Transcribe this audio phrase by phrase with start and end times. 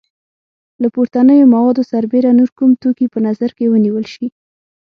[0.81, 4.27] له پورتنیو موادو سربیره نور کوم توکي په نظر کې ونیول شي؟